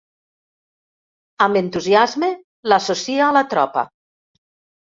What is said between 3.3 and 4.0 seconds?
la tropa.